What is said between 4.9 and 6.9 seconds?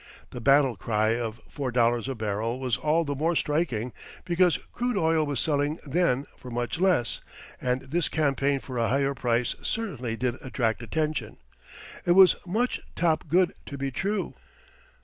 oil was selling then for much